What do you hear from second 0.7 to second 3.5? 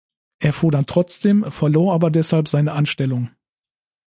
dann trotzdem, verlor aber deshalb seine Anstellung.